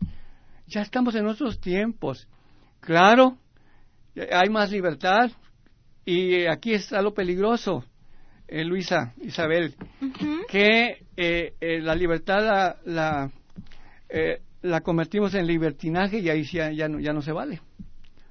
[0.67, 2.29] ya estamos en otros tiempos.
[2.81, 3.39] Claro,
[4.31, 5.31] hay más libertad
[6.05, 7.85] y aquí está lo peligroso,
[8.49, 9.75] Luisa, Isabel,
[10.49, 13.31] que eh, eh, la libertad la, la,
[14.63, 17.61] la, convertimos en libertinaje y ahí ya, ya, no, ya no se vale.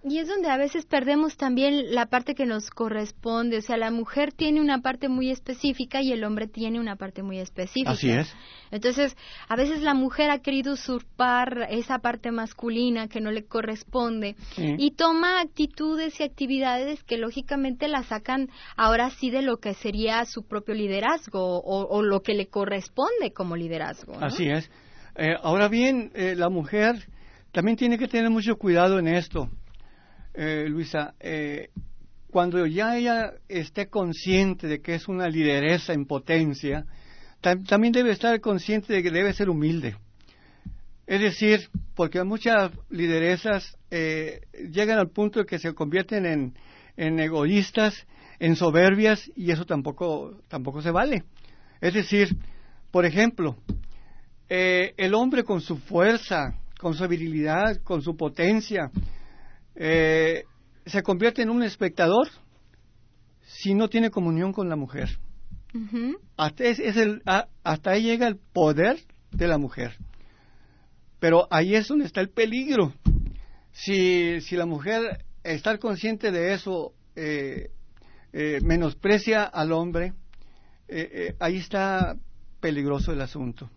[0.04, 3.58] Y es donde a veces perdemos también la parte que nos corresponde.
[3.58, 7.22] O sea, la mujer tiene una parte muy específica y el hombre tiene una parte
[7.22, 7.92] muy específica.
[7.92, 8.34] Así es.
[8.72, 9.16] Entonces,
[9.48, 14.92] a veces la mujer ha querido usurpar esa parte masculina que no le corresponde y
[14.92, 20.48] toma actitudes y actividades que lógicamente la sacan ahora sí de lo que sería su
[20.48, 24.16] propio liderazgo o, lo que le corresponde como liderazgo.
[24.20, 24.72] Así es.
[25.16, 27.08] Eh, ahora bien, eh, la mujer
[27.52, 29.50] también tiene que tener mucho cuidado en esto
[30.34, 31.70] eh, Luisa, eh,
[32.30, 36.86] cuando ya ella esté consciente de que es una lideresa en potencia,
[37.42, 39.96] también debe estar consciente de que debe ser humilde.
[41.08, 46.54] Es decir, porque muchas lideresas eh, llegan al punto de que se convierten en,
[46.96, 48.06] en egoístas,
[48.40, 51.24] en soberbias, y eso tampoco, tampoco se vale.
[51.82, 52.38] Es decir,
[52.92, 53.58] por ejemplo,
[54.54, 58.92] el hombre con su fuerza, con su virilidad, con su potencia,
[59.76, 60.44] eh,
[60.86, 62.28] se convierte en un espectador
[63.46, 65.10] si no tiene comunión con la mujer.
[66.38, 67.22] hasta, es, el,
[67.64, 68.98] hasta ahí llega el poder
[69.32, 69.96] de la mujer.
[71.20, 72.94] Pero ahí es donde está el peligro.
[73.72, 77.70] Si, si la mujer, estar consciente de eso, eh,
[78.34, 80.14] eh, menosprecia al hombre,
[81.40, 82.18] ahí está
[82.60, 83.70] peligroso el asunto.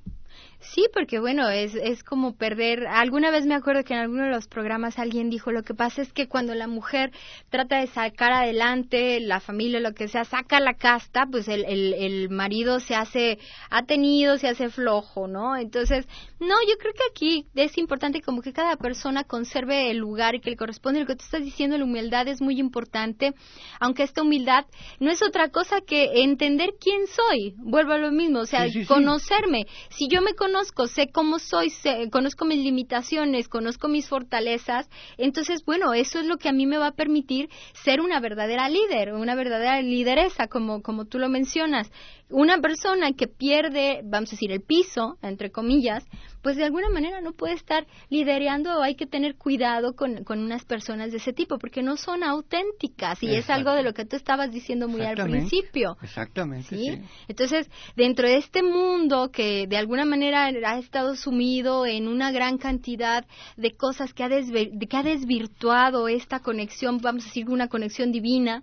[0.72, 2.86] Sí, porque bueno, es, es como perder.
[2.86, 6.00] Alguna vez me acuerdo que en alguno de los programas alguien dijo: Lo que pasa
[6.02, 7.12] es que cuando la mujer
[7.50, 11.92] trata de sacar adelante la familia, lo que sea, saca la casta, pues el, el,
[11.94, 13.38] el marido se hace
[13.70, 15.56] atenido, se hace flojo, ¿no?
[15.56, 16.06] Entonces,
[16.40, 20.50] no, yo creo que aquí es importante como que cada persona conserve el lugar que
[20.50, 21.00] le corresponde.
[21.00, 23.34] Lo que tú estás diciendo, la humildad es muy importante,
[23.80, 24.64] aunque esta humildad
[24.98, 27.54] no es otra cosa que entender quién soy.
[27.58, 29.66] Vuelvo a lo mismo, o sea, conocerme.
[29.90, 30.53] Si yo me conozco,
[30.86, 31.72] sé cómo soy,
[32.10, 36.78] conozco mis limitaciones, conozco mis fortalezas, entonces, bueno, eso es lo que a mí me
[36.78, 41.90] va a permitir ser una verdadera líder, una verdadera lideresa, como, como tú lo mencionas.
[42.30, 46.04] Una persona que pierde, vamos a decir, el piso, entre comillas,
[46.42, 50.40] pues de alguna manera no puede estar liderando o hay que tener cuidado con, con
[50.40, 54.04] unas personas de ese tipo porque no son auténticas y es algo de lo que
[54.04, 55.96] tú estabas diciendo muy al principio.
[56.02, 56.76] Exactamente.
[56.76, 57.00] ¿sí?
[57.28, 62.58] Entonces, dentro de este mundo que de alguna manera ha estado sumido en una gran
[62.58, 63.24] cantidad
[63.56, 68.62] de cosas que ha, que ha desvirtuado esta conexión, vamos a decir, una conexión divina,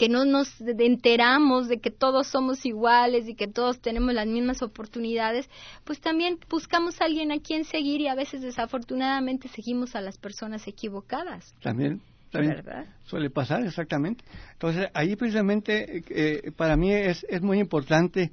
[0.00, 4.62] que no nos enteramos de que todos somos iguales y que todos tenemos las mismas
[4.62, 5.46] oportunidades,
[5.84, 10.16] pues también buscamos a alguien a quien seguir y a veces desafortunadamente seguimos a las
[10.16, 11.54] personas equivocadas.
[11.62, 12.64] También, también
[13.04, 14.24] suele pasar exactamente.
[14.54, 18.32] Entonces ahí precisamente eh, para mí es, es muy importante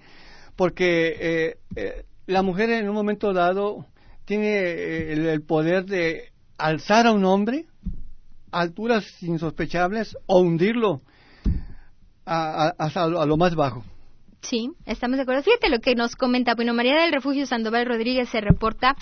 [0.56, 3.86] porque eh, eh, la mujer en un momento dado
[4.24, 7.66] tiene el poder de alzar a un hombre
[8.54, 11.02] a alturas insospechables o hundirlo
[12.28, 13.84] a, a, lo más bajo.
[14.42, 15.44] Sí, estamos de acuerdo.
[15.44, 16.56] Fíjate lo que nos comenta.
[16.56, 18.96] Bueno, María del Refugio Sandoval Rodríguez se reporta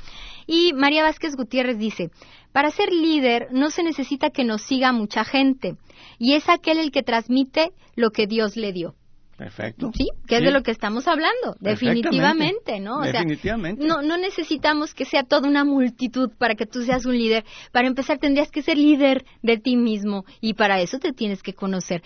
[0.48, 2.10] y María Vázquez Gutiérrez dice,
[2.52, 5.76] para ser líder no se necesita que nos siga mucha gente
[6.18, 8.96] y es aquel el que transmite lo que Dios le dio.
[9.38, 9.92] Perfecto.
[9.94, 13.02] Sí, que es de lo que estamos hablando, definitivamente, ¿no?
[13.02, 13.86] definitivamente.
[13.86, 17.44] no, no necesitamos que sea toda una multitud para que tú seas un líder.
[17.74, 21.54] Para empezar, tendrías que ser líder de ti mismo y para eso te tienes que
[21.54, 22.02] conocer.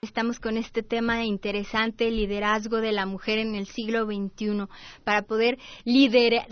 [0.00, 4.68] Estamos con este tema interesante, liderazgo de la mujer en el siglo XXI,
[5.02, 6.46] para poder liderar,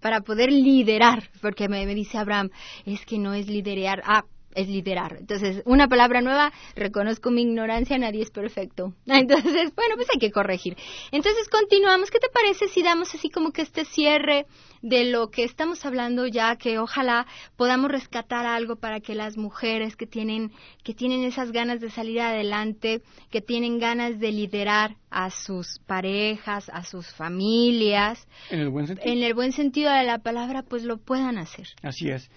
[0.00, 2.50] para poder liderar, porque me, me, dice Abraham,
[2.84, 5.16] es que no es liderar, ah, es liderar.
[5.18, 8.94] Entonces, una palabra nueva, reconozco mi ignorancia, nadie es perfecto.
[9.06, 10.76] Entonces, bueno, pues hay que corregir.
[11.10, 12.10] Entonces, continuamos.
[12.10, 14.46] ¿Qué te parece si damos así como que este cierre
[14.82, 19.96] de lo que estamos hablando ya, que ojalá podamos rescatar algo para que las mujeres
[19.96, 20.50] que tienen,
[20.82, 26.68] que tienen esas ganas de salir adelante, que tienen ganas de liderar a sus parejas,
[26.68, 30.82] a sus familias, en el buen sentido, en el buen sentido de la palabra, pues
[30.82, 31.68] lo puedan hacer.
[31.82, 32.28] Así es.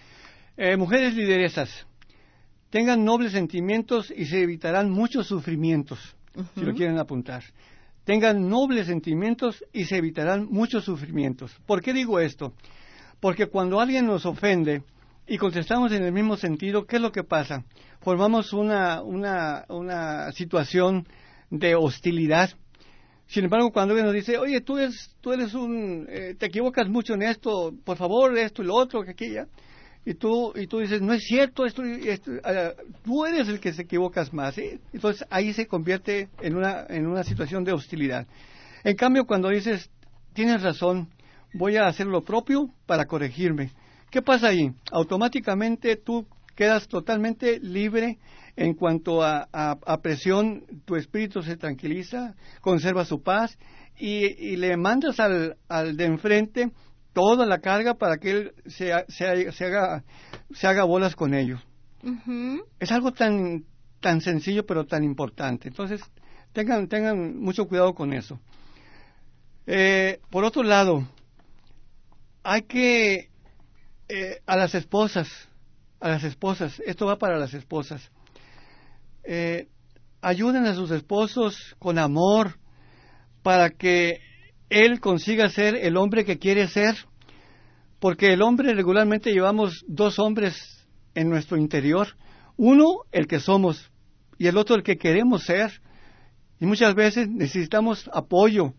[0.58, 1.86] Eh, mujeres lideresas,
[2.70, 6.00] tengan nobles sentimientos y se evitarán muchos sufrimientos,
[6.56, 7.44] si lo quieren apuntar.
[8.04, 11.52] Tengan nobles sentimientos y se evitarán muchos sufrimientos.
[11.66, 12.54] ¿Por qué digo esto?
[13.20, 14.84] Porque cuando alguien nos ofende
[15.28, 17.64] y contestamos en el mismo sentido, ¿qué es lo que pasa?
[18.02, 21.08] Formamos una, una, una situación
[21.50, 22.52] de hostilidad.
[23.28, 26.88] Sin embargo, cuando alguien nos dice, oye, tú eres, tú eres un, eh, te equivocas
[26.88, 29.48] mucho en esto, por favor, esto y lo otro, que aquella,
[30.06, 31.82] y tú, y tú dices, no es cierto, esto,
[32.44, 32.72] ah,
[33.04, 34.56] tú eres el que se equivocas más.
[34.94, 38.28] Entonces ahí se convierte en una, en una situación de hostilidad.
[38.84, 39.90] En cambio, cuando dices,
[40.34, 41.10] tienes razón,
[41.54, 43.72] voy a hacer lo propio para corregirme.
[44.12, 44.72] ¿Qué pasa ahí?
[44.92, 48.20] Automáticamente tú quedas totalmente libre
[48.56, 53.58] en cuanto a, a, presión, tu espíritu se tranquiliza, conserva su paz
[53.98, 56.72] y, y le mandas al, al de enfrente
[57.16, 60.04] toda la carga para que él se, se, se haga,
[60.54, 61.66] se haga bolas con ellos.
[62.80, 63.64] Es algo tan,
[64.02, 65.70] tan sencillo pero tan importante.
[65.70, 66.02] Entonces,
[66.52, 68.40] tengan, tengan mucho cuidado con eso.
[69.66, 71.08] Eh, por otro lado,
[72.44, 73.30] hay que
[74.10, 75.30] eh, a las esposas,
[76.02, 78.12] a las esposas, esto va para las esposas,
[79.24, 79.70] eh,
[80.22, 82.60] ayuden a sus esposos con amor
[83.42, 84.20] para que
[84.70, 86.96] él consiga ser el hombre que quiere ser,
[88.00, 92.08] porque el hombre regularmente llevamos dos hombres en nuestro interior,
[92.58, 93.92] uno el que somos
[94.38, 95.82] y el otro el que queremos ser,
[96.60, 98.74] y muchas veces necesitamos apoyo,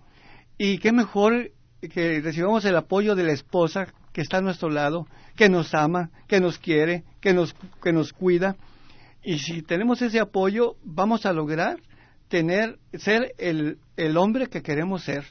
[0.59, 5.07] y qué mejor que recibamos el apoyo de la esposa que está a nuestro lado,
[5.37, 8.57] que nos ama, que nos quiere, que nos, que nos cuida,
[9.23, 11.79] y si tenemos ese apoyo, vamos a lograr
[12.29, 15.25] tener, ser el, el hombre que queremos ser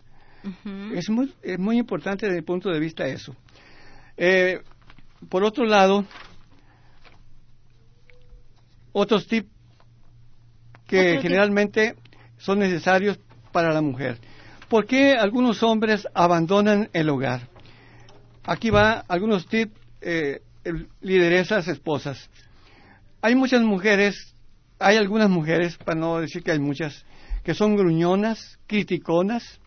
[0.94, 3.36] es, muy, es muy importante desde el punto de vista eso.
[4.18, 4.62] Eh,
[5.30, 6.06] por otro lado,
[8.92, 9.50] otros tips
[10.88, 11.96] que generalmente
[12.38, 13.20] son necesarios
[13.52, 14.20] para la mujer.
[14.70, 17.50] ¿Por qué algunos hombres abandonan el hogar?
[18.44, 20.42] Aquí va algunos tips, eh,
[21.02, 22.30] lideresas, esposas.
[23.22, 24.36] Hay muchas mujeres,
[24.80, 27.06] hay algunas mujeres, para no decir que hay muchas,
[27.44, 29.60] que son gruñonas, criticonas,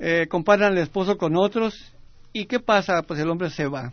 [0.00, 1.92] eh, comparan al esposo con otros,
[2.32, 3.02] ¿y qué pasa?
[3.02, 3.92] Pues el hombre se va.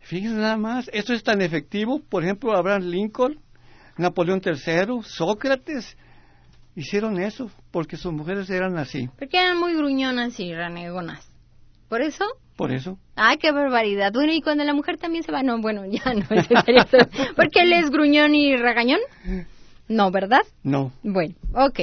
[0.00, 3.38] Fíjense nada más, esto es tan efectivo, por ejemplo, Abraham Lincoln,
[3.98, 5.96] Napoleón III, Sócrates,
[6.74, 9.08] hicieron eso, porque sus mujeres eran así.
[9.18, 11.28] Porque eran muy gruñonas y renegonas.
[11.88, 12.24] ¿Por eso?
[12.56, 12.98] Por eso.
[13.16, 14.12] Ay, qué barbaridad.
[14.12, 16.24] Bueno, y cuando la mujer también se va, no, bueno, ya no.
[17.36, 19.00] ¿Porque él es gruñón y regañón?
[19.88, 20.40] No, ¿verdad?
[20.62, 20.90] No.
[21.02, 21.80] Bueno, ok.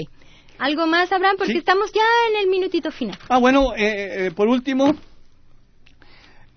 [0.60, 1.38] ¿Algo más, Abraham?
[1.38, 3.18] Porque estamos ya en el minutito final.
[3.30, 4.94] Ah, bueno, eh, eh, por último,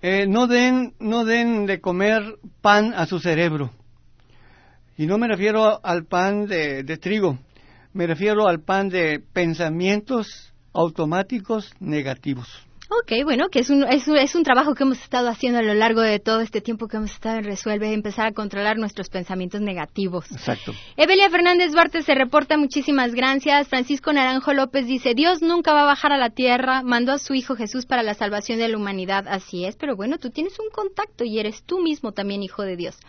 [0.01, 3.71] eh, no, den, no den de comer pan a su cerebro.
[4.97, 7.39] Y no me refiero al pan de, trigo,
[7.93, 12.67] me refiero al pan de pensamientos automáticos negativos.
[13.01, 15.73] Ok, bueno, que es un, es, es, un trabajo que hemos estado haciendo a lo
[15.73, 19.61] largo de todo este tiempo que hemos estado en Resuelve, empezar a controlar nuestros pensamientos
[19.61, 20.31] negativos.
[20.31, 20.73] Exacto.
[20.95, 23.67] Evelia Fernández Duarte se reporta, muchísimas gracias.
[23.67, 27.33] Francisco Naranjo López dice, Dios nunca va a bajar a la tierra, mandó a su
[27.33, 29.27] Hijo Jesús para la salvación de la humanidad.
[29.27, 32.75] Así es, pero bueno, tú tienes un contacto y eres tú mismo también Hijo de
[32.75, 32.99] Dios.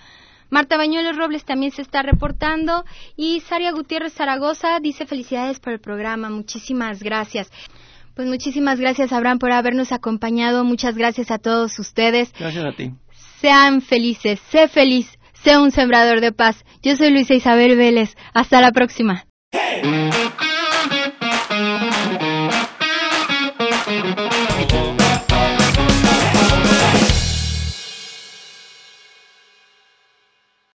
[0.51, 2.85] Marta Bañuelos Robles también se está reportando
[3.17, 7.51] y Saria Gutiérrez Zaragoza dice felicidades por el programa, muchísimas gracias.
[8.15, 12.33] Pues muchísimas gracias Abraham por habernos acompañado, muchas gracias a todos ustedes.
[12.39, 12.93] Gracias a ti.
[13.41, 16.65] Sean felices, sé feliz, sé un sembrador de paz.
[16.83, 19.27] Yo soy Luisa Isabel Vélez, hasta la próxima.